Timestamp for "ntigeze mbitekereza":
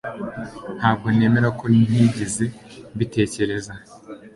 1.85-3.73